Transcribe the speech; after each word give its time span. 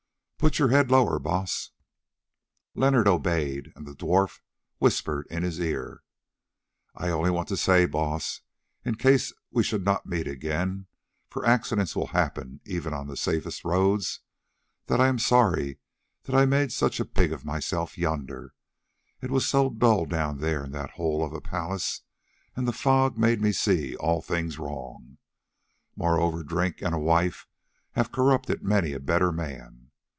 Put 0.43 0.57
your 0.57 0.69
head 0.69 0.89
lower, 0.89 1.19
Baas." 1.19 1.69
Leonard 2.73 3.07
obeyed, 3.07 3.71
and 3.75 3.85
the 3.85 3.93
dwarf 3.93 4.39
whispered 4.79 5.27
in 5.29 5.43
his 5.43 5.59
ear: 5.59 6.01
"I 6.95 7.09
only 7.09 7.29
want 7.29 7.47
to 7.49 7.55
say, 7.55 7.85
Baas, 7.85 8.41
in 8.83 8.95
case 8.95 9.31
we 9.51 9.61
should 9.61 9.85
not 9.85 10.07
meet 10.07 10.25
again, 10.27 10.87
for 11.29 11.45
accidents 11.45 11.95
will 11.95 12.07
happen 12.07 12.59
even 12.65 12.91
on 12.91 13.05
the 13.05 13.15
safest 13.15 13.63
roads, 13.63 14.21
that 14.87 14.99
I 14.99 15.09
am 15.09 15.19
sorry 15.19 15.77
that 16.23 16.33
I 16.33 16.47
made 16.47 16.71
such 16.71 16.99
a 16.99 17.05
pig 17.05 17.31
of 17.31 17.45
myself 17.45 17.95
yonder; 17.95 18.55
it 19.21 19.29
was 19.29 19.47
so 19.47 19.69
dull 19.69 20.07
down 20.07 20.39
there 20.39 20.63
in 20.65 20.71
that 20.71 20.89
hole 20.97 21.23
of 21.23 21.33
a 21.33 21.39
palace, 21.41 22.01
and 22.55 22.67
the 22.67 22.73
fog 22.73 23.15
made 23.15 23.41
me 23.43 23.51
see 23.51 23.95
all 23.95 24.23
things 24.23 24.57
wrong. 24.57 25.19
Moreover, 25.95 26.41
drink 26.43 26.81
and 26.81 26.95
a 26.95 26.99
wife 26.99 27.45
have 27.91 28.11
corrupted 28.11 28.63
many 28.63 28.93
a 28.93 28.99
better 28.99 29.31
man. 29.31 29.77